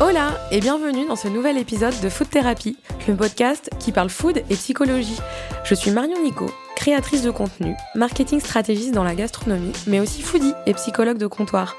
[0.00, 4.38] Hola et bienvenue dans ce nouvel épisode de Food Therapy, le podcast qui parle food
[4.50, 5.20] et psychologie.
[5.62, 10.52] Je suis Marion Nico, créatrice de contenu, marketing stratégiste dans la gastronomie, mais aussi foodie
[10.66, 11.76] et psychologue de comptoir.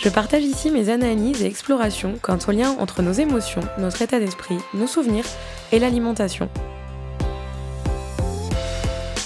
[0.00, 4.18] Je partage ici mes analyses et explorations quant au lien entre nos émotions, notre état
[4.18, 5.24] d'esprit, nos souvenirs
[5.70, 6.48] et l'alimentation.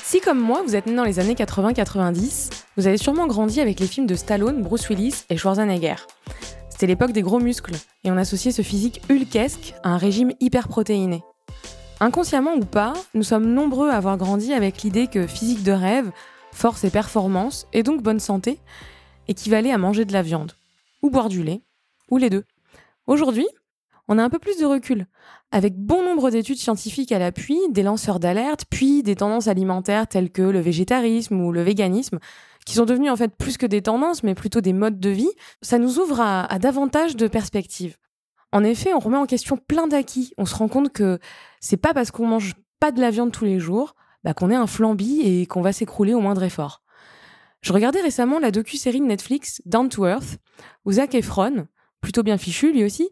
[0.05, 3.81] Si comme moi, vous êtes né dans les années 80-90, vous avez sûrement grandi avec
[3.81, 5.97] les films de Stallone, Bruce Willis et Schwarzenegger.
[6.77, 7.73] C'était l'époque des gros muscles,
[8.05, 11.23] et on associait ce physique hulkesque à un régime hyper protéiné.
[12.01, 16.11] Inconsciemment ou pas, nous sommes nombreux à avoir grandi avec l'idée que physique de rêve,
[16.53, 18.61] force et performance, et donc bonne santé,
[19.27, 20.53] équivalait à manger de la viande,
[21.01, 21.63] ou boire du lait,
[22.11, 22.45] ou les deux.
[23.07, 23.49] Aujourd'hui,
[24.07, 25.07] on a un peu plus de recul,
[25.53, 30.31] avec bon nombre d'études scientifiques à l'appui, des lanceurs d'alerte, puis des tendances alimentaires telles
[30.31, 32.19] que le végétarisme ou le véganisme,
[32.67, 35.31] qui sont devenus en fait plus que des tendances, mais plutôt des modes de vie,
[35.63, 37.97] ça nous ouvre à, davantage de perspectives.
[38.53, 40.35] En effet, on remet en question plein d'acquis.
[40.37, 41.19] On se rend compte que
[41.61, 43.95] c'est pas parce qu'on mange pas de la viande tous les jours
[44.25, 46.83] bah, qu'on est un flambi et qu'on va s'écrouler au moindre effort.
[47.63, 50.39] Je regardais récemment la docu-série de Netflix Down to Earth,
[50.85, 51.67] où Zac Efron,
[52.01, 53.11] plutôt bien fichu lui aussi,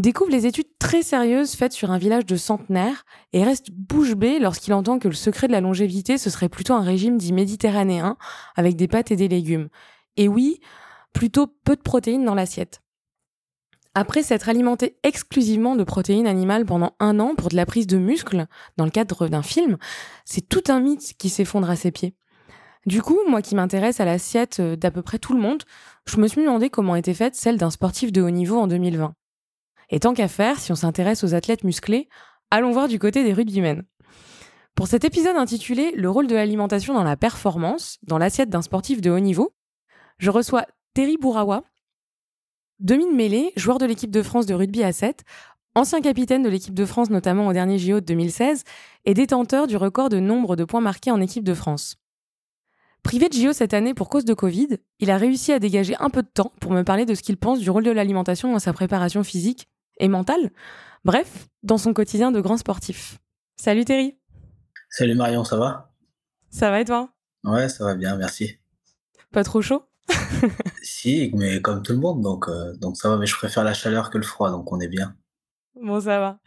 [0.00, 4.38] découvre les études très sérieuses faites sur un village de centenaires et reste bouche bée
[4.38, 8.16] lorsqu'il entend que le secret de la longévité, ce serait plutôt un régime dit méditerranéen,
[8.56, 9.68] avec des pâtes et des légumes.
[10.16, 10.60] Et oui,
[11.12, 12.82] plutôt peu de protéines dans l'assiette.
[13.94, 17.98] Après s'être alimenté exclusivement de protéines animales pendant un an pour de la prise de
[17.98, 19.76] muscles, dans le cadre d'un film,
[20.24, 22.14] c'est tout un mythe qui s'effondre à ses pieds.
[22.86, 25.64] Du coup, moi qui m'intéresse à l'assiette d'à peu près tout le monde,
[26.06, 29.14] je me suis demandé comment était faite celle d'un sportif de haut niveau en 2020.
[29.90, 32.08] Et tant qu'à faire, si on s'intéresse aux athlètes musclés,
[32.50, 33.82] allons voir du côté des rugbymen.
[34.74, 39.00] Pour cet épisode intitulé Le rôle de l'alimentation dans la performance, dans l'assiette d'un sportif
[39.00, 39.52] de haut niveau,
[40.18, 41.64] je reçois Terry Bourawa,
[42.78, 45.24] demi-mêlée, joueur de l'équipe de France de rugby à 7,
[45.74, 48.64] ancien capitaine de l'équipe de France notamment au dernier JO de 2016
[49.04, 51.96] et détenteur du record de nombre de points marqués en équipe de France.
[53.02, 56.10] Privé de JO cette année pour cause de Covid, il a réussi à dégager un
[56.10, 58.58] peu de temps pour me parler de ce qu'il pense du rôle de l'alimentation dans
[58.58, 59.68] sa préparation physique
[60.00, 60.50] et mentale.
[61.04, 63.18] Bref, dans son quotidien de grand sportif.
[63.56, 64.18] Salut Terry.
[64.88, 65.92] Salut Marion, ça va?
[66.50, 67.10] Ça va et toi?
[67.44, 68.58] Ouais, ça va bien, merci.
[69.32, 69.84] Pas trop chaud?
[70.82, 73.72] Si, mais comme tout le monde, donc, euh, donc ça va, mais je préfère la
[73.72, 75.14] chaleur que le froid, donc on est bien.
[75.82, 76.38] Bon, ça va.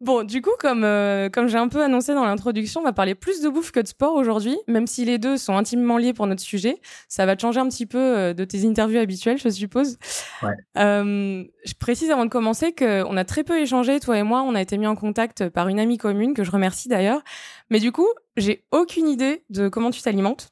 [0.00, 3.14] Bon, du coup, comme, euh, comme j'ai un peu annoncé dans l'introduction, on va parler
[3.14, 6.26] plus de bouffe que de sport aujourd'hui, même si les deux sont intimement liés pour
[6.26, 6.80] notre sujet.
[7.08, 9.96] Ça va te changer un petit peu euh, de tes interviews habituelles, je suppose.
[10.42, 10.52] Ouais.
[10.76, 14.42] Euh, je précise avant de commencer qu'on a très peu échangé, toi et moi.
[14.42, 17.22] On a été mis en contact par une amie commune, que je remercie d'ailleurs.
[17.70, 20.50] Mais du coup, j'ai aucune idée de comment tu t'alimentes.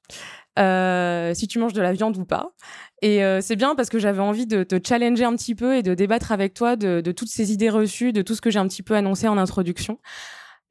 [0.58, 2.52] Euh, si tu manges de la viande ou pas.
[3.00, 5.82] Et euh, c'est bien parce que j'avais envie de te challenger un petit peu et
[5.82, 8.68] de débattre avec toi de, toutes ces idées reçues, de tout ce que j'ai un
[8.68, 9.98] petit peu annoncé en introduction.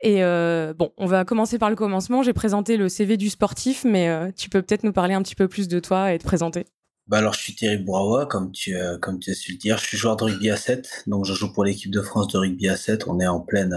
[0.04, 2.22] Et euh, bon, on va commencer par le commencement.
[2.22, 5.48] J'ai présenté le CV du sportif, mais tu peux peut-être nous parler un petit peu
[5.48, 6.66] plus de toi et te présenter.
[7.08, 9.78] Bah alors, je suis Thierry Bourawa, comme tu, comme tu as su le dire.
[9.80, 12.38] Je suis joueur de rugby à 7, donc je joue pour l'équipe de France de
[12.38, 13.08] rugby à 7.
[13.08, 13.76] On est en pleine,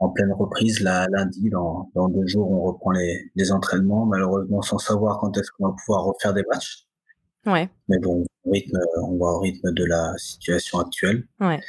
[0.00, 1.50] en pleine reprise là, lundi.
[1.50, 5.68] Dans, dans deux jours, on reprend les, les entraînements, malheureusement sans savoir quand est-ce qu'on
[5.68, 6.86] va pouvoir refaire des matchs.
[7.46, 7.68] Ouais.
[7.88, 11.26] Mais bon, au rythme, on va au rythme de la situation actuelle.
[11.38, 11.60] Ouais.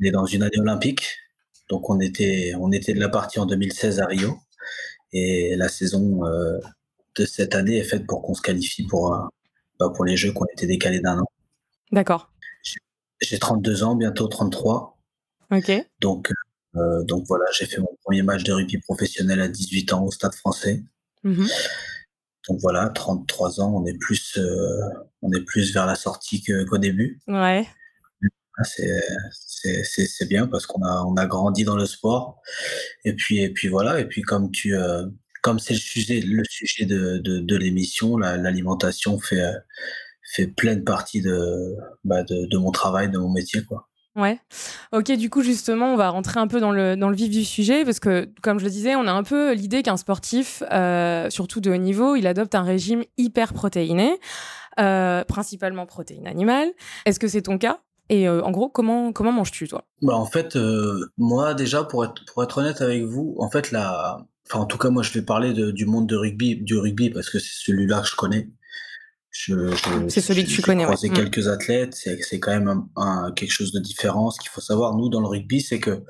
[0.00, 1.06] On est dans une année olympique,
[1.68, 4.38] donc on était, on était de la partie en 2016 à Rio,
[5.12, 6.58] et la saison euh,
[7.16, 9.20] de cette année est faite pour qu'on se qualifie pour, euh,
[9.78, 11.26] bah, pour les Jeux qui ont été décalés d'un an.
[11.92, 12.32] D'accord.
[13.20, 14.96] J'ai 32 ans, bientôt 33.
[15.50, 15.72] Ok.
[16.00, 16.32] Donc
[16.76, 20.10] euh, donc voilà, j'ai fait mon premier match de rugby professionnel à 18 ans au
[20.10, 20.82] Stade français.
[21.24, 21.46] Mmh
[22.48, 24.80] donc voilà, 33 ans, on est plus, euh,
[25.22, 27.20] on est plus vers la sortie qu'au début.
[27.28, 27.66] Ouais.
[28.64, 32.40] C'est bien parce qu'on a, on a grandi dans le sport.
[33.04, 35.06] Et puis, et puis voilà, et puis comme tu, euh,
[35.42, 39.42] comme c'est le sujet, le sujet de, de, de l'émission, l'alimentation fait,
[40.34, 43.89] fait pleine partie de, bah de, de mon travail, de mon métier, quoi.
[44.16, 44.40] Ouais.
[44.92, 47.44] Ok, du coup, justement, on va rentrer un peu dans le, dans le vif du
[47.44, 51.30] sujet, parce que, comme je le disais, on a un peu l'idée qu'un sportif, euh,
[51.30, 54.18] surtout de haut niveau, il adopte un régime hyper protéiné,
[54.80, 56.70] euh, principalement protéines animales.
[57.06, 57.80] Est-ce que c'est ton cas?
[58.08, 59.84] Et euh, en gros, comment, comment manges-tu, toi?
[60.02, 60.58] Bah, En fait,
[61.16, 64.26] moi, déjà, pour être, pour être honnête avec vous, en fait, la...
[64.48, 67.30] enfin, en tout cas, moi, je vais parler du monde de rugby, du rugby, parce
[67.30, 68.48] que c'est celui-là que je connais.
[69.30, 69.54] Je,
[70.08, 70.84] c'est celui que tu connais.
[70.84, 71.12] Croisé ouais.
[71.12, 71.16] Mm.
[71.16, 74.30] quelques athlètes, c'est quand même un, quelque chose de différent.
[74.30, 76.02] Ce qu'il faut savoir, nous, dans le rugby, c'est que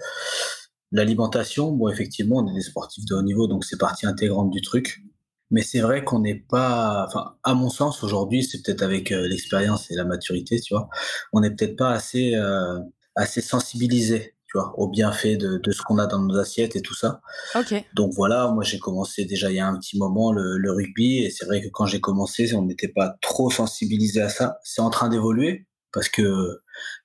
[0.92, 4.62] l'alimentation, bon, effectivement, on est des sportifs de haut niveau, donc c'est partie intégrante du
[4.62, 5.02] truc.
[5.50, 9.26] Mais c'est vrai qu'on n'est pas, enfin, à mon sens, aujourd'hui, c'est peut-être avec euh,
[9.26, 10.88] l'expérience et la maturité, tu vois,
[11.32, 12.78] on n'est peut-être pas assez, euh,
[13.16, 16.82] assez sensibilisé, tu vois, aux bienfaits de, de ce qu'on a dans nos assiettes et
[16.82, 17.20] tout ça.
[17.54, 17.74] Ok.
[17.94, 21.18] Donc voilà, moi j'ai commencé déjà il y a un petit moment le, le rugby
[21.18, 24.58] et c'est vrai que quand j'ai commencé, on n'était pas trop sensibilisé à ça.
[24.64, 26.60] C'est en train d'évoluer parce que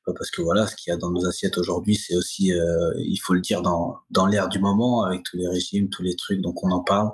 [0.06, 2.94] bah, parce que voilà, ce qu'il y a dans nos assiettes aujourd'hui, c'est aussi, euh,
[2.98, 6.16] il faut le dire, dans, dans l'air du moment, avec tous les régimes, tous les
[6.16, 7.10] trucs, donc on en parle,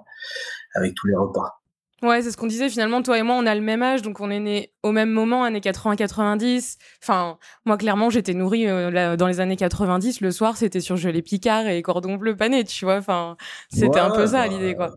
[0.73, 1.60] avec tous les repas.
[2.01, 4.19] Ouais, c'est ce qu'on disait finalement, toi et moi, on a le même âge, donc
[4.21, 6.77] on est nés au même moment, années 80-90.
[7.03, 10.21] Enfin, moi, clairement, j'étais nourrie euh, dans les années 90.
[10.21, 12.97] Le soir, c'était sur gelée Picard et cordon bleu pané, tu vois.
[12.97, 13.37] Enfin,
[13.71, 14.95] c'était un peu ça bah, l'idée, quoi.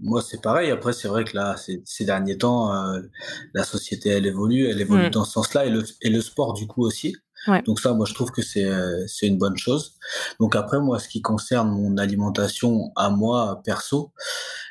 [0.00, 0.70] Moi, c'est pareil.
[0.70, 3.00] Après, c'est vrai que là, ces, ces derniers temps, euh,
[3.52, 5.10] la société, elle évolue, elle évolue Mm.
[5.10, 7.16] dans ce sens-là, et le, et le sport, du coup, aussi.
[7.46, 7.62] Ouais.
[7.62, 9.94] Donc ça, moi, je trouve que c'est euh, c'est une bonne chose.
[10.40, 14.12] Donc après, moi, ce qui concerne mon alimentation à moi, perso,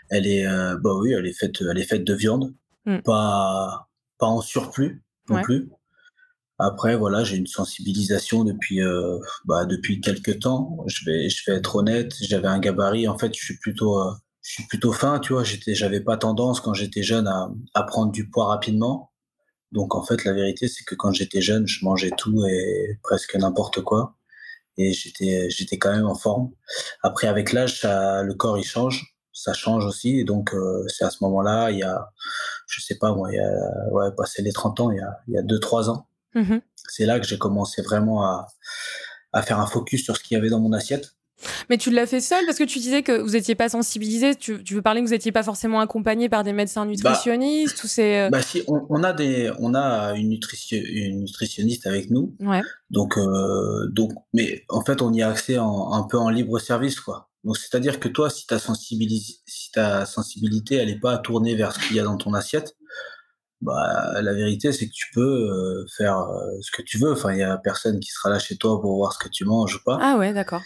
[0.09, 2.53] elle est, euh, bah oui, elle est faite, elle est faite de viande,
[2.85, 2.99] Mm.
[3.03, 3.87] pas,
[4.17, 5.41] pas en surplus non Ouais.
[5.41, 5.69] plus.
[6.59, 10.77] Après, voilà, j'ai une sensibilisation depuis, euh, bah, depuis quelques temps.
[10.87, 13.07] Je vais, je vais être honnête, j'avais un gabarit.
[13.07, 14.11] En fait, je suis plutôt, euh,
[14.41, 15.43] je suis plutôt fin, tu vois.
[15.43, 19.11] J'étais, j'avais pas tendance quand j'étais jeune à, à prendre du poids rapidement.
[19.71, 23.35] Donc, en fait, la vérité, c'est que quand j'étais jeune, je mangeais tout et presque
[23.35, 24.15] n'importe quoi.
[24.77, 26.51] Et j'étais, j'étais quand même en forme.
[27.03, 29.15] Après, avec l'âge, ça, le corps, il change.
[29.33, 30.19] Ça change aussi.
[30.19, 32.09] Et donc, euh, c'est à ce moment-là, il y a,
[32.67, 35.17] je sais pas, moi, il y a, ouais, passé les 30 ans, il y a,
[35.27, 36.61] il y a 2-3 ans Mhm.
[36.89, 38.47] c'est là que j'ai commencé vraiment à,
[39.31, 41.15] à faire un focus sur ce qu'il y avait dans mon assiette.
[41.69, 44.35] Mais tu l'as fait seul parce que tu disais que vous n'étiez pas sensibilisé.
[44.35, 47.83] Tu, tu veux parler que vous n'étiez pas forcément accompagné par des médecins Bah, nutritionnistes
[47.83, 48.21] ou c'est.
[48.21, 52.35] euh, bah si, on, on a des, on a une, nutrition, une nutritionniste avec nous,
[52.39, 52.61] Ouais.
[52.89, 56.57] donc, euh, donc, mais en fait, on y a accès en, un peu en libre
[56.59, 57.29] service, quoi.
[57.43, 61.71] Donc, c'est-à-dire que toi, si ta sensibilité, si ta sensibilité, elle est pas tournée vers
[61.71, 62.75] ce qu'il y a dans ton assiette,
[63.61, 67.11] bah, la vérité, c'est que tu peux euh, faire euh, ce que tu veux.
[67.11, 69.45] Enfin, il y a personne qui sera là chez toi pour voir ce que tu
[69.45, 69.97] manges ou pas.
[70.01, 70.61] Ah ouais, d'accord.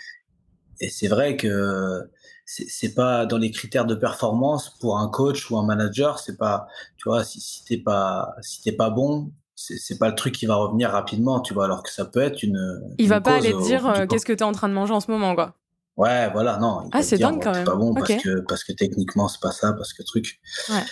[0.81, 2.09] Et c'est vrai que
[2.45, 6.67] c'est pas dans les critères de performance pour un coach ou un manager, c'est pas,
[6.97, 10.47] tu vois, si, si t'es pas, si t'es pas bon, c'est pas le truc qui
[10.47, 13.35] va revenir rapidement, tu vois, alors que ça peut être une, Il une va pas
[13.37, 15.35] aller te dire euh, qu'est-ce que tu es en train de manger en ce moment,
[15.35, 15.55] quoi.
[15.97, 17.65] Ouais, voilà, non, il Ah, c'est dingue quand t'es même.
[17.65, 20.39] pas bon parce que, parce que techniquement, c'est pas ça, parce que truc.
[20.69, 20.83] Ouais.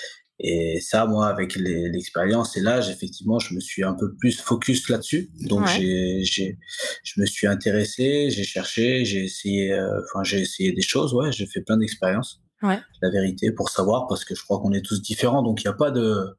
[0.42, 4.88] Et ça, moi, avec l'expérience et l'âge, effectivement, je me suis un peu plus focus
[4.90, 5.32] là-dessus.
[5.42, 5.74] Donc, Ouais.
[5.78, 6.58] j'ai, j'ai,
[7.04, 11.32] je me suis intéressé, j'ai cherché, j'ai essayé, euh, enfin, j'ai essayé des choses, ouais,
[11.34, 12.42] j'ai fait plein d'expériences.
[12.64, 12.80] Ouais.
[13.02, 15.44] La vérité, pour savoir, parce que je crois qu'on est tous différents.
[15.44, 16.38] Donc, il n'y a pas de,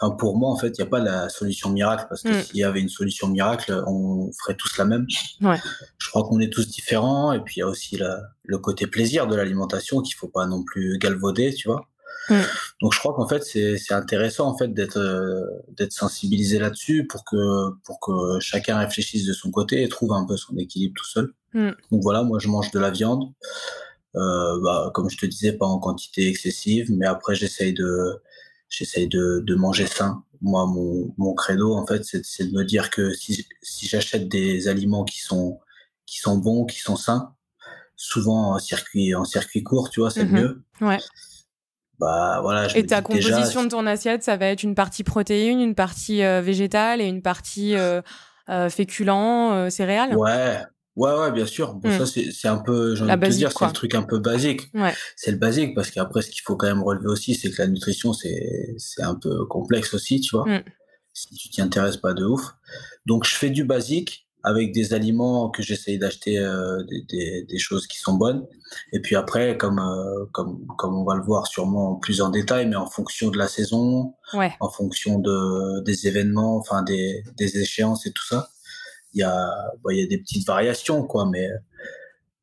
[0.00, 2.42] enfin, pour moi, en fait, il n'y a pas la solution miracle, parce que Mm.
[2.42, 5.06] s'il y avait une solution miracle, on ferait tous la même.
[5.40, 5.58] Ouais.
[5.98, 7.32] Je crois qu'on est tous différents.
[7.32, 10.46] Et puis, il y a aussi la, le côté plaisir de l'alimentation qu'il faut pas
[10.46, 11.88] non plus galvauder, tu vois.
[12.28, 12.40] Mm.
[12.82, 15.44] Donc je crois qu'en fait c'est intéressant en fait d'être euh,
[15.76, 20.24] d'être sensibilisé là-dessus pour que pour que chacun réfléchisse de son côté et trouve un
[20.26, 21.32] peu son équilibre tout seul.
[21.54, 21.70] Mm.
[21.90, 23.24] Donc voilà, moi je mange de la viande,
[24.16, 28.20] euh, bah, comme je te disais pas en quantité excessive, mais après j'essaye de
[28.68, 30.22] j'essaye de, de manger sain.
[30.42, 34.68] Moi mon mon credo en fait c'est de me dire que si si j'achète des
[34.68, 35.58] aliments qui sont
[36.06, 37.34] qui sont bons, qui sont sains,
[37.96, 40.34] souvent en circuit en circuit court, tu vois, c'est Mhm.
[40.36, 40.62] le mieux.
[40.80, 40.98] Ouais.
[42.00, 45.04] Bah voilà, je Et ta déjà, composition de ton assiette, ça va être une partie
[45.04, 48.00] protéine, une partie euh, végétale et une partie euh,
[48.48, 50.16] euh, féculent, euh, céréales?
[50.16, 50.56] Ouais,
[50.96, 51.74] ouais, ouais, bien sûr.
[51.74, 54.02] Bon, ça, c'est, c'est un peu, j'ai envie de te dire, c'est le truc un
[54.02, 54.70] peu basique.
[54.72, 54.94] Ouais.
[55.14, 57.68] C'est le basique parce qu'après, ce qu'il faut quand même relever aussi, c'est que la
[57.68, 60.48] nutrition, c'est, c'est un peu complexe aussi, tu vois.
[60.48, 60.62] Mm.
[61.12, 62.54] Si tu t'y intéresses pas de ouf.
[63.04, 67.58] Donc, je fais du basique avec des aliments que j'essaye d'acheter, euh, des, des, des
[67.58, 68.46] choses qui sont bonnes.
[68.92, 72.66] Et puis après, comme, euh, comme, comme on va le voir sûrement plus en détail,
[72.66, 74.52] mais en fonction de la saison, Ouais.
[74.60, 78.48] en fonction de, des événements, enfin, des, des échéances et tout ça
[79.12, 79.50] il y a
[79.82, 81.48] bah, y a des petites variations quoi mais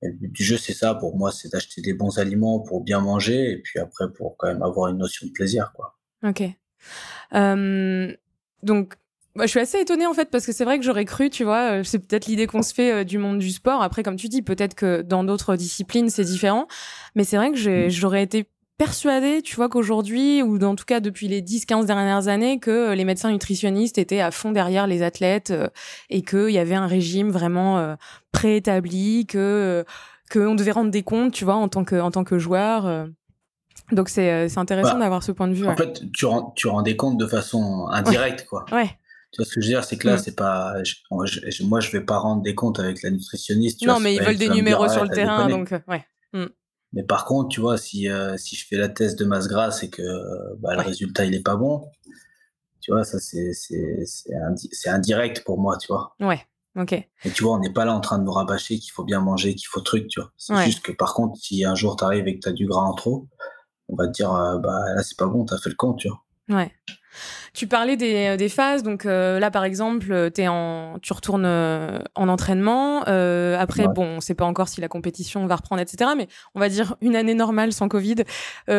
[0.01, 2.83] mais le but du jeu c'est ça pour moi c'est d'acheter des bons aliments pour
[2.83, 6.43] bien manger et puis après pour quand même avoir une notion de plaisir quoi Ok.
[7.33, 8.13] Euh,
[8.63, 8.95] donc,
[9.37, 11.43] bah, je suis assez étonnée en fait parce que c'est vrai que j'aurais cru, tu
[11.43, 13.81] vois, euh, c'est peut-être l'idée qu'on se fait euh, du monde du sport.
[13.81, 16.67] Après, comme tu dis, peut-être que dans d'autres disciplines c'est différent,
[17.15, 17.89] mais c'est vrai que Mm.
[17.89, 22.59] j'aurais été persuadée, tu vois, qu'aujourd'hui, ou en tout cas depuis les 10-15 dernières années,
[22.59, 25.67] que euh, les médecins nutritionnistes étaient à fond derrière les athlètes euh,
[26.11, 27.95] et qu'il y avait un régime vraiment euh,
[28.31, 29.83] préétabli, que
[30.31, 33.07] qu'on devait rendre des comptes, tu vois, en tant que, en tant que joueur.
[33.91, 35.65] Donc c'est intéressant Bah, d'avoir ce point de vue.
[35.65, 35.77] en ouais.
[35.77, 38.89] fait tu rends tu rendais compte de façon indirecte quoi Ouais.
[39.37, 39.83] Tu vois ce que je veux dire?
[39.83, 40.19] C'est que là Mm.
[40.19, 43.11] c'est pas je- moi, je, je- moi je vais pas rendre des comptes avec la
[43.11, 45.45] nutritionniste tu Non, vois, mais ils veulent des dire, numéros Ouais, sur le t'as terrain,
[45.47, 45.57] déconné.
[45.59, 46.05] donc euh, ouais.
[46.93, 49.83] mais par contre tu vois si euh, si je fais la thèse de masse grasse
[49.83, 50.01] et que
[50.59, 50.85] bah, le Ouais.
[50.85, 51.89] résultat il est pas bon
[52.81, 56.41] tu vois ça c'est c'est c'est indi- c'est indirect pour moi tu vois Ouais,
[56.75, 56.93] Ok.
[56.93, 59.19] Et tu vois, on n'est pas là en train de nous rabâcher qu'il faut bien
[59.19, 60.31] manger, qu'il faut truc, tu vois.
[60.37, 62.67] C'est juste que par contre, si un jour tu arrives et que tu as du
[62.67, 63.27] gras en trop,
[63.89, 66.07] on va te dire, euh, bah là, c'est pas bon, t'as fait le con, tu
[66.07, 66.21] vois.
[66.49, 66.71] Ouais.
[67.53, 71.99] Tu parlais des, des phases, donc euh, là par exemple, es en, tu retournes euh,
[72.15, 73.01] en entraînement.
[73.01, 76.11] après, bon, on sait pas encore si la compétition va reprendre, etc.
[76.17, 78.23] Mais on va dire une année normale sans Covid.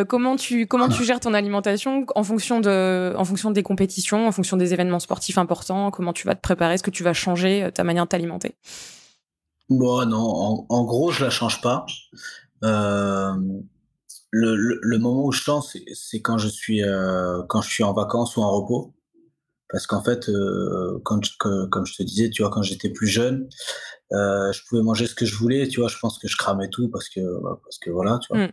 [0.09, 4.33] comment tu comment tu gères ton alimentation en fonction de en fonction des compétitions, en
[4.33, 5.91] fonction des événements sportifs importants?
[5.91, 6.75] Comment tu vas te préparer?
[6.75, 8.55] Est-ce que tu vas changer ta manière de t'alimenter?
[9.71, 11.85] Bon, non, en, en, gros, je la change pas.
[12.65, 13.35] Euh,
[14.31, 17.93] le, le, moment où je change, c'est quand je suis euh, quand je suis en
[17.93, 18.95] vacances ou en repos,
[19.71, 23.49] parce qu'en fait, euh, quand comme je te disais, tu vois, quand j'étais plus jeune,
[24.13, 25.89] euh, je pouvais manger ce que je voulais, tu vois.
[25.89, 28.47] Je pense que je cramais tout parce que bah, parce que voilà, tu vois.
[28.47, 28.53] Mm.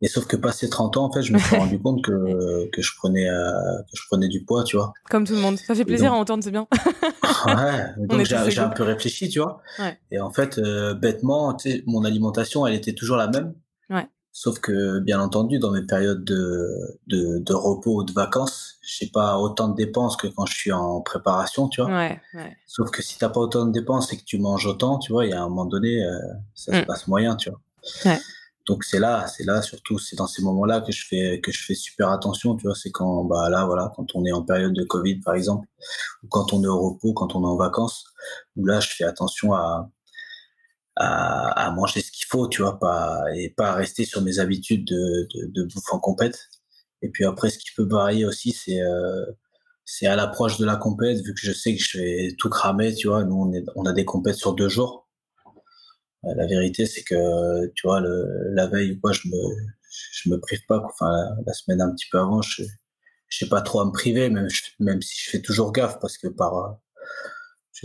[0.00, 2.82] Et sauf que passé 30 ans, en fait, je me suis rendu compte que, que
[2.82, 4.92] je prenais euh, que je prenais du poids, tu vois.
[5.10, 6.68] Comme tout le monde, ça fait plaisir à entendre, c'est bien.
[7.46, 9.60] ouais, donc j'ai un peu réfléchi, tu vois.
[9.78, 9.98] Ouais.
[10.10, 13.54] Et en fait, euh, bêtement, mon alimentation, elle était toujours la même.
[14.40, 19.08] Sauf que, bien entendu, dans mes périodes de, de, de repos ou de vacances, j'ai
[19.08, 21.90] pas autant de dépenses que quand je suis en préparation, tu vois.
[21.90, 22.56] Ouais, ouais.
[22.64, 25.26] Sauf que si t'as pas autant de dépenses et que tu manges autant, tu vois,
[25.26, 26.16] il y a un moment donné, euh,
[26.54, 26.86] ça se mm.
[26.86, 27.60] passe moyen, tu vois.
[28.04, 28.20] Ouais.
[28.68, 31.64] Donc c'est là, c'est là surtout, c'est dans ces moments-là que je fais que je
[31.64, 32.76] fais super attention, tu vois.
[32.76, 35.66] C'est quand, bah là, voilà, quand on est en période de Covid, par exemple,
[36.22, 38.04] ou quand on est au repos, quand on est en vacances,
[38.54, 39.90] où là, je fais attention à
[40.98, 45.28] à, manger ce qu'il faut, tu vois, pas, et pas rester sur mes habitudes de,
[45.34, 46.48] de, de bouffe en compète.
[47.02, 49.24] Et puis après, ce qui peut varier aussi, c'est euh,
[49.84, 52.94] c'est à l'approche de la compète, vu que je sais que je vais tout cramer,
[52.94, 53.24] tu vois.
[53.24, 55.08] Nous, on, est, on a des compètes sur deux jours.
[56.24, 59.36] Euh, la vérité, c'est que, tu vois, le, la veille, quoi, je me,
[60.12, 60.82] je me prive pas.
[60.84, 61.10] Enfin,
[61.46, 62.64] la, semaine un petit peu avant, je,
[63.28, 64.48] je sais pas trop à me priver, même,
[64.80, 66.80] même si je fais toujours gaffe, parce que par,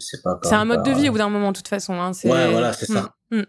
[0.02, 1.94] c'est un mode de vie au bout d'un moment, de toute façon.
[1.94, 3.16] Hein, ouais, voilà, c'est ça.
[3.32, 3.46] Mm, mm.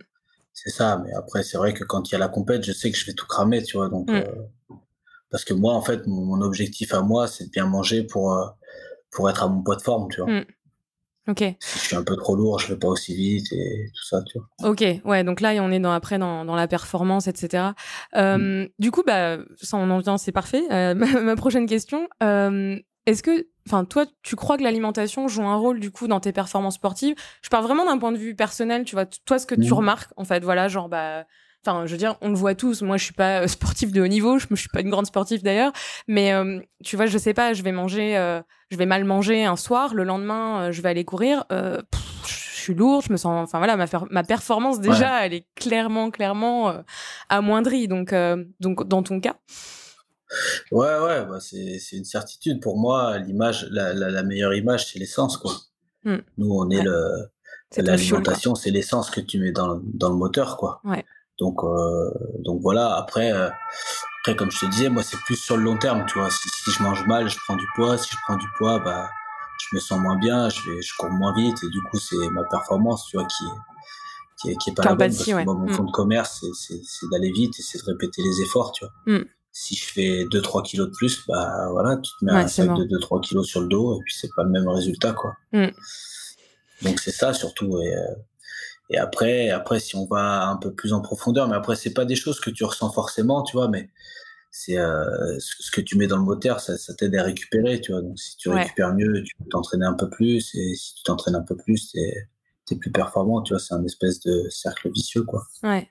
[0.52, 2.90] C'est ça, mais après, c'est vrai que quand il y a la compète, je sais
[2.90, 3.88] que je vais tout cramer, tu vois.
[3.88, 4.14] Donc, mm.
[4.14, 4.74] euh,
[5.30, 8.46] parce que moi, en fait, mon, objectif à moi, c'est de bien manger pour, euh,
[9.10, 10.30] pour être à mon poids de forme, tu vois.
[11.26, 11.42] Ok.
[11.58, 14.22] Si je suis un peu trop lourd, je vais pas aussi vite et tout ça,
[14.26, 14.70] tu vois.
[14.70, 17.68] Ok, ouais, donc là, on est dans, après dans, dans la performance, etc.
[18.14, 20.62] Euh, du coup, bah, ça, on en vient, c'est parfait.
[20.94, 22.06] ma, ma, prochaine question,
[23.06, 26.32] est-ce que Enfin, toi, tu crois que l'alimentation joue un rôle du coup dans tes
[26.32, 27.14] performances sportives?
[27.40, 29.06] Je parle vraiment d'un point de vue personnel, tu vois.
[29.06, 31.24] Toi, ce que tu remarques, en fait, voilà, genre, bah,
[31.66, 32.82] enfin, je veux dire, on le voit tous.
[32.82, 35.06] Moi, je suis pas euh, sportif de haut niveau, je, je suis pas une grande
[35.06, 35.72] sportive d'ailleurs,
[36.08, 39.46] mais euh, tu vois, je sais pas, je vais manger, euh, je vais mal manger
[39.46, 41.44] un soir, le lendemain, je vais aller courir.
[41.50, 41.84] je
[42.26, 46.74] suis lourde, je me sens, enfin voilà, ma, ma performance déjà, elle est clairement, clairement
[47.30, 47.88] amoindrie.
[47.88, 48.14] Donc,
[48.60, 49.36] donc, dans ton cas.
[50.70, 52.60] Ouais, ouais, bah c'est, une certitude.
[52.60, 55.52] Pour moi, l'image, la, la, meilleure image, c'est l'essence, quoi.
[56.04, 56.16] Mmh.
[56.38, 57.30] Nous, on est le.
[57.76, 60.80] l'alimentation, c'est l'essence que tu mets dans, dans le moteur, quoi.
[60.84, 61.04] Ouais.
[61.38, 62.94] Donc, euh, donc voilà.
[62.96, 63.48] Après, euh,
[64.20, 66.30] après, comme je te disais, moi, c'est plus sur le long terme, tu vois.
[66.30, 67.98] Si, si, je mange mal, je prends du poids.
[67.98, 69.10] Si je prends du poids, bah,
[69.60, 72.28] je me sens moins bien, je vais, je cours moins vite, et du coup, c'est
[72.30, 73.44] ma performance, tu vois, qui
[74.40, 75.14] qui est, qui est pas la bonne.
[75.14, 75.74] Parce que moi, mon mmh.
[75.74, 78.92] fond de commerce, c'est, c'est, d'aller vite et c'est de répéter les efforts, tu vois.
[79.06, 79.24] Mmh
[79.56, 82.84] si je fais 2-3 kilos de plus, bah voilà, tu te mets un sac de
[82.98, 85.36] 2-3 kilos sur le dos et puis c'est pas le même résultat, quoi.
[85.52, 85.68] Mm.
[86.82, 87.80] Donc c'est ça surtout.
[87.80, 88.14] Et, euh,
[88.90, 92.04] et, après, après, si on va un peu plus en profondeur, mais après, c'est pas
[92.04, 93.90] des choses que tu ressens forcément, tu vois, mais
[94.50, 97.92] c'est euh, ce que tu mets dans le moteur, ça, ça t'aide à récupérer, tu
[97.92, 98.02] vois.
[98.02, 101.36] Donc si tu récupères mieux, tu peux t'entraîner un peu plus, et si tu t'entraînes
[101.36, 102.28] un peu plus, t'es
[102.72, 103.60] es plus performant, tu vois.
[103.60, 105.46] C'est un espèce de cercle vicieux, quoi.
[105.62, 105.88] Ouais.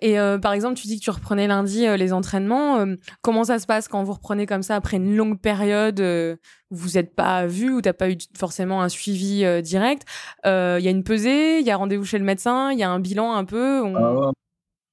[0.00, 2.78] Et euh, par exemple, tu dis que tu reprenais lundi euh, les entraînements.
[2.78, 6.76] Euh, comment ça se passe quand vous reprenez comme ça après une longue période où
[6.76, 10.04] vous n'êtes pas vu, où tu n'as pas eu forcément un suivi direct
[10.44, 10.48] Il
[10.80, 13.00] y a une pesée, il y a rendez-vous chez le médecin, il y a un
[13.00, 14.26] bilan un peu ah ouais.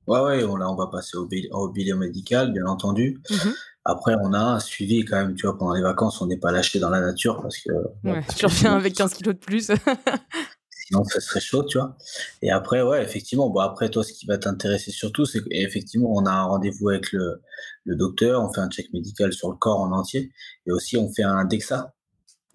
[0.08, 3.20] Ouais, on, là, on va passer au, bilan médical, bien entendu.
[3.30, 3.50] Mmh
[3.86, 6.52] après, on a un suivi quand même, tu vois, pendant les vacances, on n'est pas
[6.52, 7.72] lâché dans la nature parce que.
[8.04, 9.70] Ouais, tu reviens avec 15 kilos de plus.
[10.86, 11.98] sinon ça serait chaud, tu vois.
[12.42, 16.26] Et après, ouais, effectivement, bon, après, toi, ce qui va t'intéresser surtout, c'est qu'effectivement, on
[16.26, 17.42] a un rendez-vous avec le,
[17.86, 20.32] le, docteur, on fait un check médical sur le corps en entier,
[20.68, 21.94] et aussi on fait un DEXA.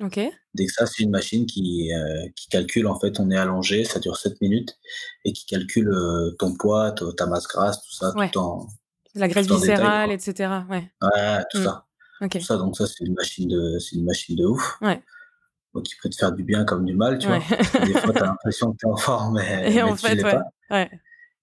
[0.00, 0.20] Ok.
[0.54, 4.16] DEXA, c'est une machine qui, euh, qui calcule, en fait, on est allongé, ça dure
[4.16, 4.78] 7 minutes,
[5.24, 8.68] et qui calcule euh, ton poids, ta masse grasse, tout ça, tout en.
[9.16, 10.32] La graisse viscérale, etc.
[10.70, 10.88] Ouais.
[11.02, 11.64] Ouais, tout mm.
[11.64, 11.86] ça.
[12.30, 14.78] Tout ça, donc ça, c'est une machine de, c'est une machine de ouf.
[14.82, 15.02] Ouais
[15.74, 17.38] donc il peut te faire du bien comme du mal, tu vois.
[17.38, 20.24] Des fois, tu as l'impression que tu es en forme, mais, Et en fait, l'es
[20.24, 20.32] ouais.
[20.32, 20.44] pas.
[20.70, 20.90] Ouais.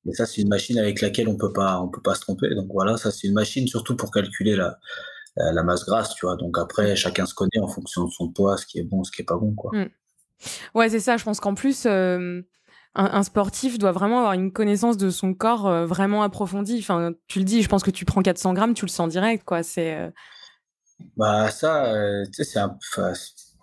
[0.05, 2.53] Et ça, c'est une machine avec laquelle on peut pas, on peut pas se tromper.
[2.55, 4.77] Donc voilà, ça, c'est une machine surtout pour calculer la,
[5.35, 6.35] la, masse grasse, tu vois.
[6.35, 9.11] Donc après, chacun se connaît en fonction de son poids, ce qui est bon, ce
[9.11, 9.71] qui est pas bon, quoi.
[9.73, 9.89] Mmh.
[10.75, 11.17] Ouais, c'est ça.
[11.17, 12.43] Je pense qu'en plus, un,
[12.95, 16.79] un, sportif doit vraiment avoir une connaissance de son corps vraiment approfondie.
[16.79, 19.43] Enfin, tu le dis, je pense que tu prends 400 grammes, tu le sens direct,
[19.45, 19.63] quoi.
[19.63, 20.11] C'est.
[21.15, 21.91] Bah ça,
[22.27, 22.77] tu sais, c'est un,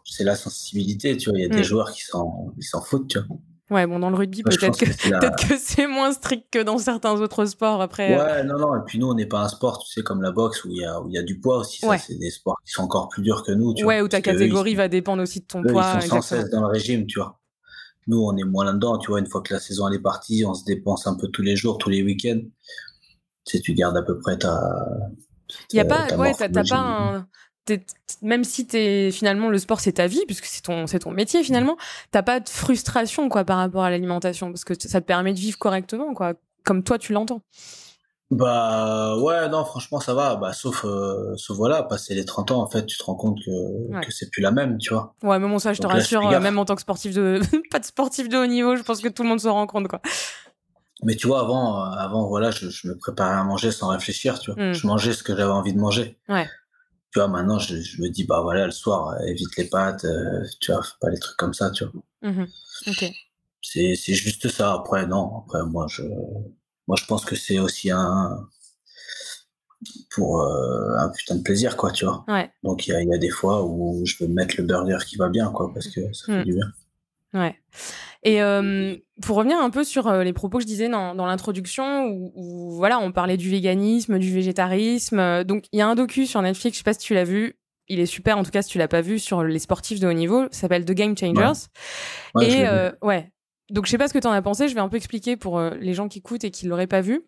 [0.04, 1.38] c'est la sensibilité, tu vois.
[1.38, 1.64] Il y a des mmh.
[1.64, 3.38] joueurs qui s'en foutent, tu vois.
[3.70, 7.80] Ouais, bon, dans le rugby, peut-être que, c'est moins strict que dans certains autres sports.
[7.80, 8.22] Après, euh.
[8.22, 8.76] ouais, non, non.
[8.76, 10.76] Et puis nous, on n'est pas un sport, tu sais, comme la boxe où il
[10.76, 11.84] y a, où il y a du poids aussi.
[11.98, 13.72] c'est des sports qui sont encore plus durs que nous.
[13.72, 15.94] Tu ouais, où ta catégorie va dépendre aussi de ton poids.
[15.96, 17.40] Ils sont sans cesse dans le régime, tu vois.
[18.06, 19.20] Nous, on est moins là-dedans, tu vois.
[19.20, 21.56] Une fois que la saison elle est partie, on se dépense un peu tous les
[21.56, 22.42] jours, tous les week-ends.
[23.46, 24.60] Tu sais, tu gardes à peu près ta.
[25.72, 27.26] Il y a pas, ouais, t'as pas un
[28.22, 31.42] même si es, finalement le sport c'est ta vie puisque c'est ton c'est ton métier
[31.42, 31.76] finalement
[32.10, 35.38] t'as pas de frustration quoi par rapport à l'alimentation parce que ça te permet de
[35.38, 37.42] vivre correctement quoi comme toi tu l'entends.
[38.30, 40.36] Bah ouais non franchement ça va.
[40.36, 43.38] Bah sauf euh, sauf voilà passer les 30 ans en fait tu te rends compte
[43.44, 45.14] que, que c'est plus la même tu vois.
[45.22, 47.40] Ouais mais bon ça je te rassure euh, même en tant que sportif de
[47.70, 49.88] pas de sportif de haut niveau je pense que tout le monde se rend compte
[49.88, 50.00] quoi.
[51.02, 54.52] Mais tu vois avant euh, avant voilà je, me préparais à manger sans réfléchir tu
[54.52, 54.62] vois.
[54.62, 54.72] Mmh.
[54.72, 56.16] je mangeais ce que j'avais envie de manger.
[56.28, 56.48] Ouais
[57.14, 60.44] tu vois, maintenant, je, me dis, bah voilà, le soir, euh, évite les pâtes, euh,
[60.60, 62.02] tu vois, pas les trucs comme ça, tu vois.
[62.22, 62.46] Mmh.
[63.62, 64.72] C'est, juste ça.
[64.72, 66.02] Après, non, après, moi, je,
[66.88, 68.48] moi, je pense que c'est aussi un,
[70.10, 72.24] pour euh, un putain de plaisir, quoi, tu vois.
[72.26, 72.50] Ouais.
[72.64, 75.14] Donc, il y a, y a, des fois où je peux mettre le burger qui
[75.14, 76.44] va bien, quoi, parce que ça fait mmh.
[76.44, 76.72] du bien.
[77.32, 77.56] Ouais.
[78.24, 78.40] Et
[79.22, 83.12] pour revenir un peu sur les propos que je disais dans, l'introduction, où, voilà, on
[83.12, 85.44] parlait du véganisme, du végétarisme.
[85.44, 87.56] Donc, il y a un docu sur Netflix, je sais pas si tu l'as vu.
[87.88, 90.08] Il est super, en tout cas, si tu l'as pas vu, sur les sportifs de
[90.08, 90.46] haut niveau.
[90.50, 91.68] s'appelle The Game Changers.
[92.40, 92.64] et
[93.02, 93.30] ouais,
[93.70, 94.68] donc, je sais pas ce que tu en as pensé.
[94.68, 97.00] Je vais un peu expliquer pour euh, les gens qui écoutent et qui l'auraient pas
[97.00, 97.22] vu.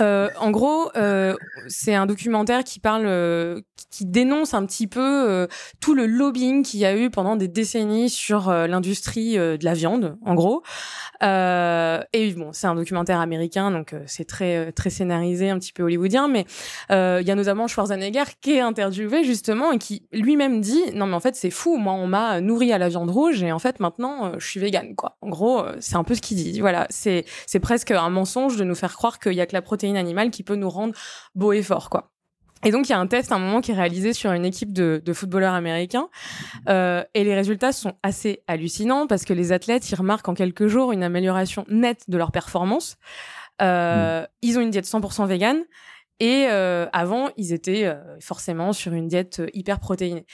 [0.00, 1.34] Euh, en gros, euh,
[1.66, 5.48] c'est un documentaire qui parle, qui dénonce un petit peu
[5.80, 10.18] tout le lobbying qu'il y a eu pendant des décennies sur l'industrie de la viande,
[10.24, 10.62] en gros.
[11.22, 16.28] et bon, c'est un documentaire américain, donc c'est très très scénarisé, un petit peu hollywoodien.
[16.28, 16.44] Mais
[16.90, 21.14] il y a notamment Schwarzenegger qui est interviewé justement et qui lui-même dit non mais
[21.14, 21.76] en fait c'est fou.
[21.76, 24.94] Moi, on m'a nourri à la viande rouge et en fait maintenant je suis végane
[24.94, 25.16] quoi.
[25.22, 26.60] En gros euh, c'est un peu ce qu'il dit.
[26.60, 27.24] Voilà, c'est
[27.60, 30.42] presque un mensonge de nous faire croire qu'il y a que la protéine animale qui
[30.42, 30.94] peut nous rendre
[31.34, 32.10] beau et fort, quoi.
[32.64, 34.44] Et donc, il y a un test à un moment qui est réalisé sur une
[34.44, 36.08] équipe de, footballeurs américains.
[36.68, 40.66] Euh, et les résultats sont assez hallucinants parce que les athlètes, ils remarquent en quelques
[40.66, 42.96] jours une amélioration nette de leur performance.
[43.60, 44.26] Euh, mmh.
[44.42, 45.62] Ils ont une diète 100% végane.
[46.18, 50.24] Et avant, ils étaient forcément sur une diète hyper protéinée.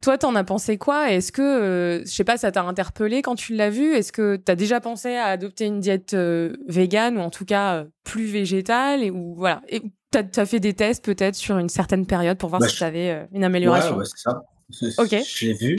[0.00, 1.10] Toi, t'en as pensé quoi?
[1.10, 3.94] Est-ce que, euh, je sais pas, ça t'a interpellé quand tu l'as vu?
[3.94, 7.78] Est-ce que t'as déjà pensé à adopter une diète euh, végane ou en tout cas
[7.78, 9.82] euh, plus végétale et, ou voilà et
[10.12, 13.26] t'as as fait des tests peut-être sur une certaine période pour voir bah, si t'avais
[13.32, 13.96] une amélioration?
[13.96, 15.02] Ouais, c'est ça.
[15.02, 15.16] Ok.
[15.26, 15.76] Je l'ai vu.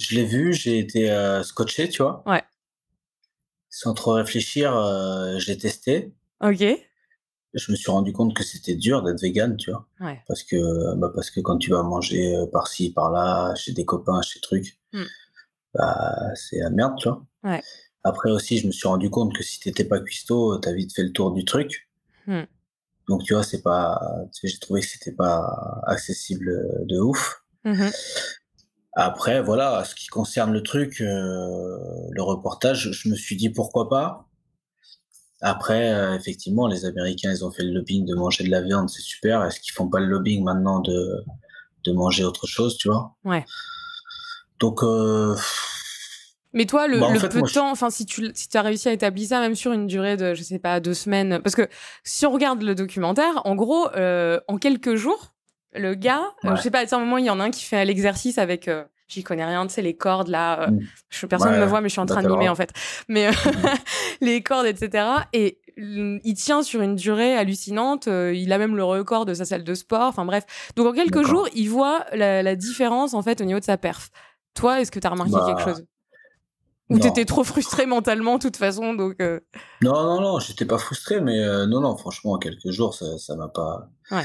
[0.00, 0.52] Je l'ai vu.
[0.52, 1.08] J'ai été
[1.44, 2.24] scotché, tu vois.
[2.26, 2.42] Ouais.
[3.70, 6.12] Sans trop réfléchir, je l'ai testé.
[6.40, 6.64] Ok
[7.54, 9.86] je me suis rendu compte que c'était dur d'être vegan, tu vois.
[10.26, 14.20] Parce que, bah parce que quand tu vas manger euh, par-ci, par-là, chez des copains,
[14.22, 15.02] chez trucs, mmh.
[15.74, 17.24] bah, c'est la merde, tu vois.
[18.02, 21.04] Après aussi, je me suis rendu compte que si t'étais pas cuistot, t'as vite fait
[21.04, 21.88] le tour du truc.
[22.26, 22.42] Mmh.
[23.08, 24.00] Donc, tu vois, c'est pas,
[24.42, 27.42] j'ai trouvé que c'était pas accessible euh, de ouf.
[27.64, 27.88] Mmh
[28.96, 31.78] Après, voilà, ce qui concerne le truc, euh,
[32.10, 34.28] le reportage, je me suis dit pourquoi pas.
[35.40, 38.88] Après, euh, effectivement, les Américains, ils ont fait le lobbying de manger de la viande,
[38.88, 39.44] c'est super.
[39.44, 41.24] Est-ce qu'ils font pas le lobbying maintenant de,
[41.84, 43.14] de manger autre chose, tu vois?
[43.24, 43.44] Ouais.
[44.60, 44.82] Donc.
[44.82, 45.36] Euh...
[46.52, 49.28] Mais toi, le, bah, peu de temps, enfin, si tu si as réussi à établir
[49.28, 51.68] ça, même sur une durée de, je sais pas, deux semaines, parce que
[52.04, 55.34] si on regarde le documentaire, en gros, euh, en quelques jours,
[55.74, 57.64] le gars, euh, je sais pas, à un moment, il y en a un qui
[57.64, 58.70] fait l'exercice avec
[59.14, 60.62] j'y connais rien, tu sais, les cordes là.
[60.62, 60.80] Euh, mm.
[61.10, 62.70] je, personne ne me voit, mais je suis en train de mimer en fait.
[63.08, 63.32] Mais euh,
[64.20, 65.06] les cordes, etc.
[65.32, 68.08] Et il tient sur une durée hallucinante.
[68.08, 70.08] Euh, il a même le record de sa salle de sport.
[70.08, 70.44] Enfin bref.
[70.76, 74.10] Donc en quelques jours, il voit la, différence en fait au niveau de sa perf.
[74.54, 75.84] Toi, est-ce que tu as remarqué quelque bah, chose?
[76.90, 79.18] Ou t'étais trop frustré mentalement, de toute façon, donc.
[79.18, 79.40] Non,
[79.82, 83.88] non, non, j'étais pas frustré, mais non, non, franchement, en quelques jours, ça, m'a pas.
[84.10, 84.24] Ouais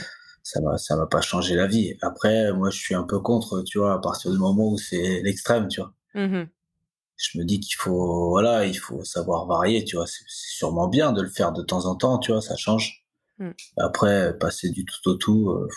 [0.50, 1.96] ça va ça va pas changer la vie.
[2.02, 5.22] Après, moi, je suis un peu contre, tu vois, à partir du moment où c'est
[5.22, 5.94] l'extrême, tu vois.
[6.16, 6.46] Mmh
[7.22, 10.08] je me dis qu'il faut, voilà, il faut savoir varier, tu vois.
[10.08, 13.06] C'est sûrement bien de le faire de temps en temps, tu vois, ça change.
[13.40, 13.50] Mmh.
[13.76, 15.68] Après, passer du tout au tout, euh,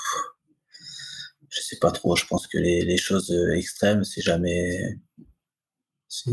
[1.49, 2.15] je sais pas trop.
[2.15, 5.01] Je pense que les, les choses extrêmes, c'est jamais.
[6.07, 6.31] C'est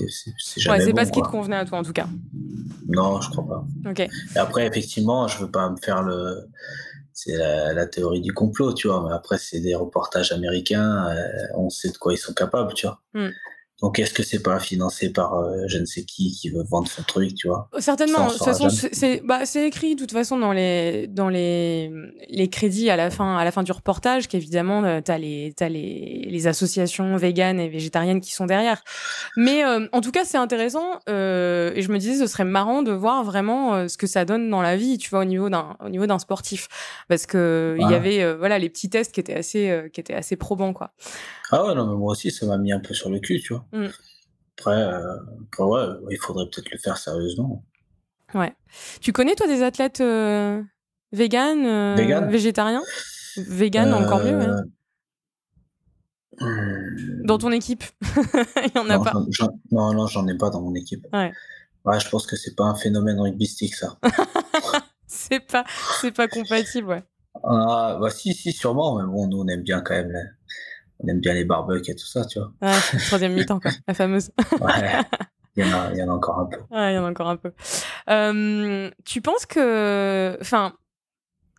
[0.57, 0.77] jamais.
[0.77, 2.07] Ouais, c'est pas ce qui te convenait à toi, en tout cas.
[2.87, 3.89] Non, je crois pas.
[3.89, 4.01] Ok.
[4.01, 6.47] Et après, effectivement, je veux pas me faire le
[7.21, 9.05] c'est la, théorie du complot, tu vois.
[9.05, 12.87] Mais après, c'est des reportages américains, euh, on sait de quoi ils sont capables, tu
[12.87, 13.01] vois.
[13.13, 13.31] Hmm.
[13.81, 16.87] Donc, est-ce que c'est pas financé par euh, je ne sais qui qui veut vendre
[16.87, 17.69] son truc, tu vois?
[17.79, 18.27] Certainement.
[18.27, 21.91] De toute façon, c'est bah, écrit de toute façon dans les dans les
[22.29, 25.53] les crédits à la fin à la fin du reportage qu'évidemment euh, tu as les
[25.61, 28.83] as les les associations véganes et végétariennes qui sont derrière.
[29.37, 32.91] Mais euh, en tout cas, c'est intéressant et je me disais ce serait marrant de
[32.91, 35.89] voir vraiment ce que ça donne dans la vie, tu vois, au niveau d'un au
[35.89, 36.67] niveau d'un sportif,
[37.07, 40.35] parce que il y avait voilà les petits tests qui étaient assez qui étaient assez
[40.35, 40.91] probants quoi.
[41.51, 43.53] Ah ouais, non, mais moi aussi, ça m'a mis un peu sur le cul, tu
[43.53, 43.65] vois.
[43.71, 43.87] Mmh.
[44.57, 45.15] Après, euh,
[45.47, 47.63] après, ouais, il faudrait peut-être le faire sérieusement.
[48.33, 48.53] Ouais.
[49.01, 50.61] Tu connais, toi, des athlètes euh,
[51.11, 52.83] véganes, euh, végétariens?
[53.37, 54.63] Véganes, encore mieux, hein.
[56.41, 57.25] mmh.
[57.25, 59.13] Dans ton équipe Il y en a pas
[59.71, 61.05] Non, non, j'en ai pas dans mon équipe.
[61.13, 61.31] Ouais.
[61.85, 63.97] Ouais, je pense que c'est pas un phénomène rugbystique, ça.
[65.07, 65.63] c'est pas,
[66.01, 67.03] c'est pas compatible, ouais.
[67.43, 70.11] Ah, bah si, si, sûrement, mais bon, nous, on aime bien quand même
[70.99, 72.51] on aime bien les barbecues et tout ça, tu vois.
[72.61, 74.31] Ouais, troisième mi-temps, quoi, la fameuse.
[74.61, 75.01] ouais,
[75.55, 76.57] il y, en a, il y en a encore un peu.
[76.71, 77.53] Ouais, il y en a encore un peu.
[78.09, 80.37] Euh, tu penses que.
[80.41, 80.73] Enfin,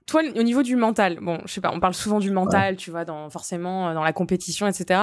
[0.06, 2.90] toi, au niveau du mental, bon, je sais pas, on parle souvent du mental, tu
[2.90, 5.00] vois, dans, forcément, euh, dans la compétition, etc.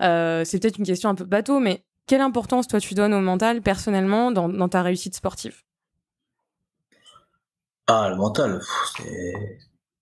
[0.00, 3.20] Euh, c'est peut-être une question un peu bateau, mais quelle importance, toi, tu donnes au
[3.20, 5.62] mental, personnellement, dans, dans ta réussite sportive?
[7.86, 8.60] Ah, le mental,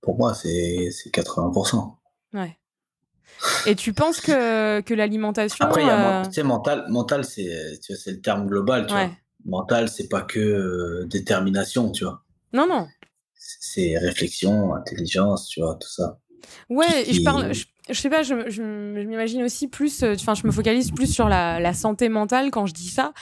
[0.00, 1.96] pour moi, c'est 80%.
[2.34, 2.56] Ouais.
[3.66, 5.64] Et tu penses que, que l'alimentation.
[5.64, 7.44] Après, y a, euh, tu sais, mental, mental c'est
[8.06, 9.10] le terme global, tu vois.
[9.44, 12.24] Mental, c'est pas que euh, détermination, tu vois.
[12.52, 12.88] Non, non.
[13.34, 16.18] C'est réflexion, intelligence, tu vois, tout ça.
[16.70, 17.52] Ouais, je parle,
[17.88, 21.28] je sais pas, je, je, m'imagine aussi plus, euh, enfin, je me focalise plus sur
[21.28, 23.12] la, la, santé mentale quand je dis ça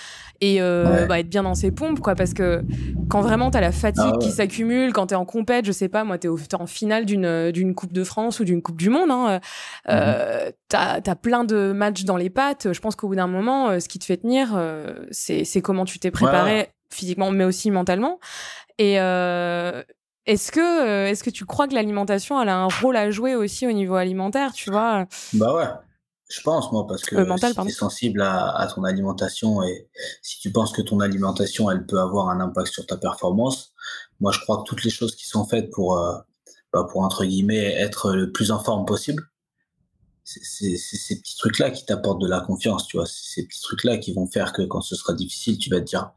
[0.41, 2.63] et euh, bah, être bien dans ses pompes, quoi, parce que
[3.09, 6.05] quand vraiment t'as la fatigue ah qui s'accumule, quand t'es en compète, je sais pas,
[6.05, 9.41] moi, t'es en finale d'une d'une Coupe de France ou d'une Coupe du Monde, hein,
[9.89, 10.53] euh, mhm.
[10.69, 12.73] t'as as plein de matchs dans les pattes.
[12.73, 15.85] Je pense qu'au bout d'un moment, euh, ce qui te fait tenir, euh, c'est comment
[15.85, 18.19] tu t'es préparé physiquement, mais aussi mentalement.
[18.79, 19.83] Et, euh,
[20.27, 23.35] est-ce que, euh, est-ce que tu crois que l'alimentation elle a un rôle à jouer
[23.35, 25.07] aussi au niveau alimentaire, tu vois?
[25.35, 25.69] Bah ouais,
[26.29, 29.89] je pense moi parce que euh, si tu es sensible à, ton alimentation et
[30.23, 33.73] si tu penses que ton alimentation elle peut avoir un impact sur ta performance,
[34.21, 36.17] moi je crois que toutes les choses qui sont faites pour, euh,
[36.73, 39.23] bah, pour entre guillemets être le plus en forme possible,
[40.25, 43.63] c'est ces petits trucs là qui t'apportent de la confiance, tu vois, c'est ces petits
[43.63, 46.11] trucs là qui vont faire que quand ce sera difficile, tu vas te dire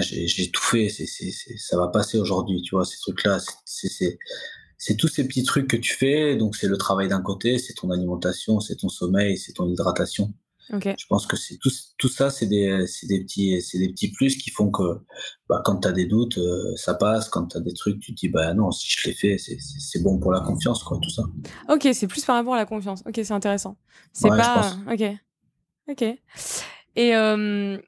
[0.00, 5.44] j'ai tout fait, ça va passer aujourd'hui, tu vois, ces trucs-là, c'est tous ces petits
[5.44, 8.88] trucs que tu fais, donc c'est le travail d'un côté, c'est ton alimentation, c'est ton
[8.88, 10.32] sommeil, c'est ton hydratation.
[10.72, 14.50] Je pense que c'est tout, tout ça, c'est des, des, petits, des petits plus qui
[14.50, 15.00] font que
[15.48, 17.28] bah, quand tu as des doutes, euh, ça passe.
[17.28, 20.02] Quand tu as des trucs, tu te dis, bah non, si je l'ai fait, c'est
[20.02, 21.24] bon pour la confiance, quoi, tout ça.
[21.68, 23.02] Ok, c'est plus par rapport à la confiance.
[23.06, 23.76] Ok, c'est intéressant.
[24.12, 24.76] C'est pas.
[24.90, 25.02] Ok.
[25.88, 26.02] Ok.
[26.96, 27.78] Et, euh,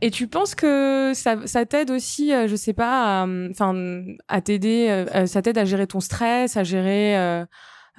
[0.00, 4.86] et tu penses que ça, ça t'aide aussi, euh, je sais pas, enfin, à, t'aider,
[4.88, 7.16] euh, euh, ça t'aide à gérer ton stress, à gérer,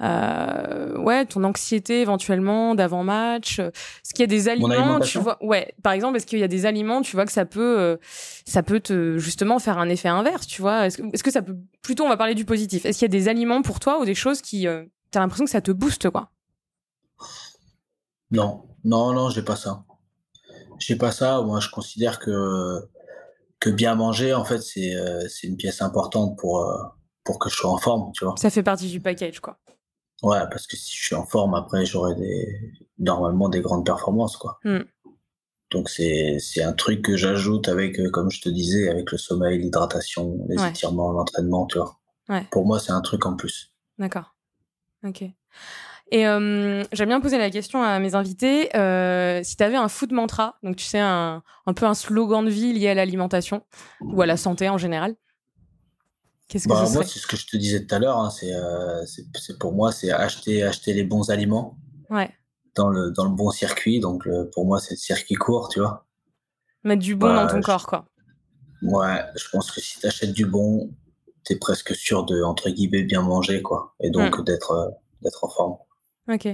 [0.00, 3.58] euh, ouais, ton anxiété éventuellement d'avant match?
[3.58, 6.48] Est-ce qu'il y a des aliments, tu vois, ouais, par exemple, est-ce qu'il y a
[6.48, 7.98] des aliments, tu vois, que ça peut,
[8.46, 10.86] ça peut te justement faire un effet inverse, tu vois?
[10.86, 12.86] Est-ce que, est-ce que ça peut, plutôt, on va parler du positif.
[12.86, 14.66] Est-ce qu'il y a des aliments pour toi ou des choses qui,
[15.10, 16.30] t'as l'impression que ça te booste, quoi?
[18.30, 19.84] Non, non, non, j'ai pas ça.
[20.80, 21.40] J'ai pas ça.
[21.42, 22.80] Moi, je considère que
[23.60, 26.82] que bien manger, en fait, c'est euh, une pièce importante pour euh,
[27.24, 28.34] pour que je sois en forme, tu vois.
[28.38, 29.58] Ça fait partie du package, quoi.
[30.22, 34.36] Ouais, parce que si je suis en forme, après, j'aurai des normalement des grandes performances,
[34.36, 34.58] quoi.
[34.64, 34.82] Hmm.
[35.70, 39.58] Donc c'est un truc que j'ajoute avec, euh, comme je te disais, avec le sommeil,
[39.58, 42.00] l'hydratation, les étirements, l'entraînement, tu vois.
[42.28, 42.44] Ouais.
[42.50, 43.72] Pour moi, c'est un truc en plus.
[43.98, 44.34] D'accord.
[45.04, 45.24] Ok.
[46.10, 49.88] Et euh, j'aime bien poser la question à mes invités euh, si tu avais un
[49.88, 53.62] food mantra, donc tu sais, un, un, peu un slogan de vie lié à l'alimentation
[54.00, 55.14] ou à la santé en général.
[56.48, 58.18] Qu'est-ce que bah, Moi, c'est ce que je te disais tout à l'heure.
[58.18, 61.78] Hein, euh, c'est pour moi, c'est acheter, acheter les bons aliments
[62.10, 62.30] ouais.
[62.74, 64.00] dans, le, dans le bon circuit.
[64.00, 66.06] Donc, pour moi, c'est le circuit court, tu vois.
[66.82, 68.06] Mettre du bon dans ton corps, quoi.
[68.82, 70.90] Ouais, je pense que si tu achètes du bon,
[71.44, 73.94] tu es presque sûr de, entre guillemets, bien manger, quoi.
[74.00, 74.44] Et donc, hmm.
[74.44, 75.76] d'être d'être en forme.
[76.28, 76.48] Ok.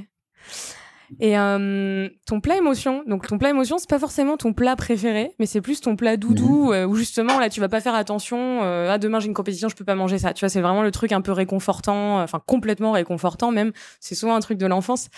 [1.21, 5.33] Et euh, ton plat émotion, donc ton plat émotion, c'est pas forcément ton plat préféré,
[5.39, 6.73] mais c'est plus ton plat doudou mhm.
[6.73, 8.65] euh, où justement là tu vas pas faire attention.
[8.65, 10.33] Euh, ah demain j'ai une compétition, je peux pas manger ça.
[10.33, 13.73] Tu vois, c'est vraiment le truc un peu réconfortant, enfin complètement réconfortant même.
[14.01, 15.09] C'est souvent un truc de l'enfance.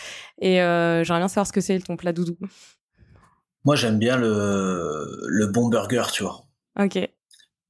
[0.41, 2.37] Et j'aimerais bien savoir ce que c'est ton plat doudou.
[3.65, 6.45] Moi j'aime bien le le bon burger, tu vois.
[6.79, 6.99] Ok.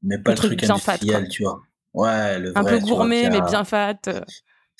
[0.02, 1.60] Mais pas le, truc, industriel, tu vois.
[1.92, 3.98] Ouais, le un peu gourmet mais bien fat.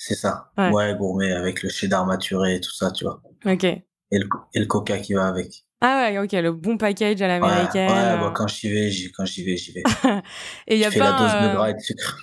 [0.01, 0.49] C'est ça.
[0.57, 0.95] Ouais.
[0.97, 3.21] gourmet avec le cheddar maturé et tout ça, tu vois.
[3.45, 3.63] Ok.
[3.65, 5.65] et le, et le coca qui va avec.
[5.81, 7.89] Ah ouais, ok, le bon package à l'américaine.
[7.89, 8.17] Ouais, ouais euh.
[8.17, 9.83] bah, quand j'y vais, j'y, quand j'y vais, j'y vais.
[10.67, 12.17] et y Je a fais pas, la dose de euh, gras et de sucre.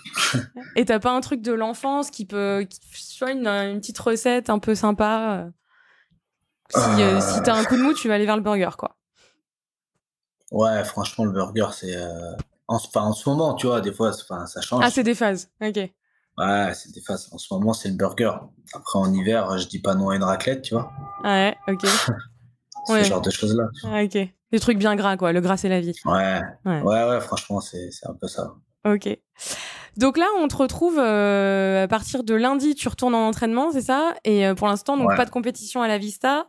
[0.74, 4.50] Et t'as pas un truc de l'enfance qui peut, qui, soit une, une petite recette
[4.50, 5.44] un peu sympa.
[5.46, 5.50] euh.
[6.70, 7.20] Si, euh, Euh.
[7.20, 8.96] si t'as un coup de mou, tu vas aller vers le burger, quoi.
[10.52, 11.96] Ouais, franchement, le burger, c'est.
[11.96, 12.32] euh,
[12.68, 14.82] En, en ce moment, tu vois, des fois, ça change.
[14.84, 15.50] Ah, c'est des phases.
[15.62, 15.78] Ok.
[16.38, 17.28] Ouais, c'est des phases.
[17.32, 18.32] En ce moment, c'est le burger.
[18.74, 20.90] Après, en hiver, je dis pas non à une raclette, tu vois.
[21.24, 21.80] Ah ouais, ok.
[22.88, 23.04] Ce Ouais.
[23.04, 23.64] genre de choses-là.
[23.84, 24.18] Ah, ok.
[24.52, 25.32] Des trucs bien gras, quoi.
[25.32, 25.94] Le gras, c'est la vie.
[26.04, 26.40] Ouais.
[26.64, 26.80] Ouais.
[26.82, 28.52] ouais, ouais, franchement, c'est c'est un peu ça.
[28.84, 29.08] Ok.
[29.96, 33.80] Donc là, on te retrouve euh, à partir de lundi, tu retournes en entraînement, c'est
[33.80, 34.14] ça?
[34.24, 35.16] Et euh, pour l'instant, donc Ouais.
[35.16, 36.46] pas de compétition à la Vista?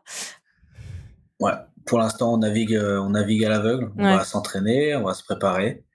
[1.40, 1.54] Ouais.
[1.88, 3.92] Pour l'instant, on navigue, euh, on navigue à l'aveugle.
[3.98, 4.18] On Ouais.
[4.18, 5.86] va s'entraîner, on va se préparer.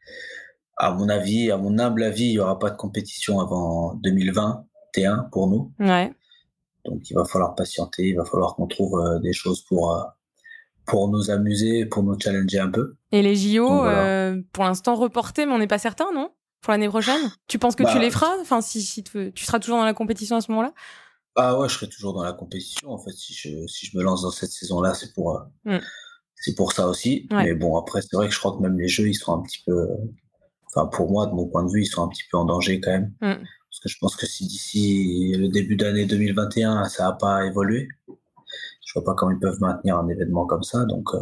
[0.85, 5.29] À mon avis, à mon humble avis, il y aura pas de compétition avant 2021
[5.31, 5.73] pour nous.
[5.79, 6.13] Ouais.
[6.85, 8.09] Donc, il va falloir patienter.
[8.09, 10.03] Il va falloir qu'on trouve euh, des choses pour euh,
[10.85, 12.97] pour nous amuser, pour nous challenger un peu.
[13.13, 14.05] Et les JO, Donc, voilà.
[14.05, 16.31] euh, pour l'instant reportés, mais on n'est pas certain, non?
[16.61, 17.21] Pour l'année prochaine?
[17.47, 18.33] Tu penses que tu Bah, les feras?
[18.41, 20.73] Enfin, si, si tu tu seras toujours dans la compétition à ce moment-là?
[21.37, 22.91] Ah ouais, je serai toujours dans la compétition.
[22.91, 25.79] En fait, si je, si je me lance dans cette saison-là, c'est pour, Mm.
[26.35, 27.29] c'est pour ça aussi.
[27.31, 27.45] Ouais.
[27.45, 29.43] Mais bon, après, c'est vrai que je crois que même les jeux, ils sont un
[29.43, 29.87] petit peu,
[30.75, 32.81] enfin, pour moi, de mon point de vue, ils sont un petit peu en danger
[32.81, 33.13] quand même.
[33.21, 33.45] Mm.
[33.71, 37.89] Parce que je pense que si d'ici le début d'année 2021, ça n'a pas évolué,
[38.09, 40.85] je vois pas comment ils peuvent maintenir un événement comme ça.
[40.85, 41.19] Donc, euh,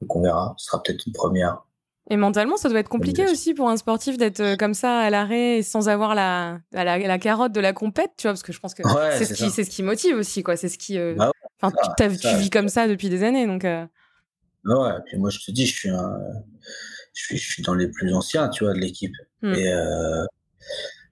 [0.00, 0.54] donc on verra.
[0.58, 1.62] Ce sera peut-être une première.
[2.08, 5.10] Et mentalement, ça doit être compliqué aussi pour un sportif d'être euh, comme ça à
[5.10, 8.52] l'arrêt et sans avoir la, la, la carotte de la compète, tu vois, parce que
[8.52, 10.56] je pense que Ouais, c'est ce, qui- ce motive aussi, quoi.
[10.56, 10.98] C'est ce qui.
[10.98, 13.64] euh, Bah Enfin, ça, tu, vis comme ça depuis des années, donc.
[13.64, 13.86] euh,
[14.68, 16.18] Ah Ouais, et puis moi, je te dis, je suis un,
[17.16, 19.14] je suis, je suis dans les plus anciens, tu vois, de l'équipe.
[19.42, 19.54] Mm.
[19.54, 20.24] Et, euh,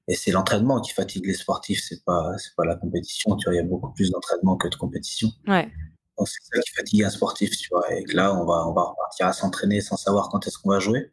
[0.06, 3.54] et c'est l'entraînement qui fatigue les sportifs, c'est pas, c'est pas la compétition, tu vois,
[3.54, 5.30] il y a beaucoup plus d'entraînement que de compétition.
[5.48, 5.72] Ouais.
[6.18, 7.90] Donc c'est ça qui fatigue un sportif, tu vois.
[7.94, 10.70] Et que là, on va, on va repartir à s'entraîner sans savoir quand est-ce qu'on
[10.70, 11.10] va jouer.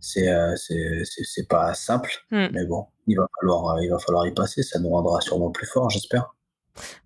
[0.00, 2.48] C'est, euh, c'est, c'est, c'est pas simple, Mm.
[2.52, 4.62] mais bon, il va falloir, il va falloir y passer.
[4.62, 6.33] Ça nous rendra sûrement plus forts, j'espère.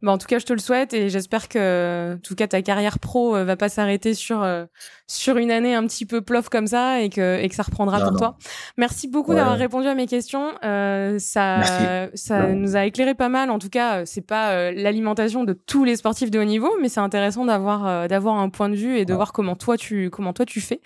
[0.03, 2.63] Bah, en tout cas, je te le souhaite et j'espère que, en tout cas, ta
[2.63, 4.65] carrière pro euh, va pas s'arrêter sur, euh,
[5.07, 7.99] sur une année un petit peu plof comme ça et que, et que ça reprendra
[7.99, 8.19] Non, pour non.
[8.19, 8.37] toi.
[8.77, 9.37] Merci beaucoup Ouais.
[9.37, 10.53] d'avoir répondu à mes questions.
[10.65, 12.27] Euh, ça, Merci.
[12.27, 13.51] ça nous a éclairé pas mal.
[13.51, 16.89] En tout cas, euh, c'est pas l'alimentation de tous les sportifs de haut niveau, mais
[16.89, 19.17] c'est intéressant d'avoir d'avoir un point de vue et de Ouais.
[19.17, 20.81] voir comment toi tu comment toi tu fais.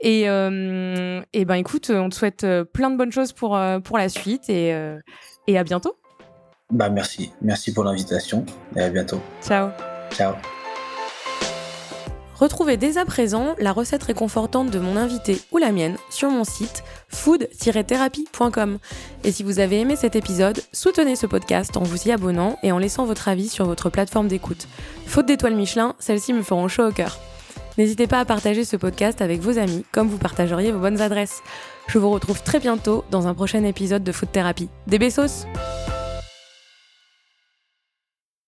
[0.00, 4.48] Et, et ben écoute, on te souhaite plein de bonnes choses pour pour la suite
[4.50, 4.74] et
[5.46, 5.94] et à bientôt.
[6.70, 7.32] Bah, merci.
[7.40, 8.44] Merci pour l'invitation
[8.76, 9.20] et à bientôt.
[9.42, 9.70] Ciao.
[10.12, 10.34] Ciao.
[12.38, 16.44] Retrouvez dès à présent la recette réconfortante de mon invité ou la mienne sur mon
[16.44, 18.78] site food-thérapie.com.
[19.24, 22.70] Et si vous avez aimé cet épisode, soutenez ce podcast en vous y abonnant et
[22.70, 24.68] en laissant votre avis sur votre plateforme d'écoute.
[25.06, 27.18] Faute d'étoiles Michelin, celles-ci me feront chaud au cœur.
[27.76, 31.42] N'hésitez pas à partager ce podcast avec vos amis, comme vous partageriez vos bonnes adresses.
[31.88, 34.68] Je vous retrouve très bientôt dans un prochain épisode de Food Thérapie.
[34.86, 35.46] Des bessos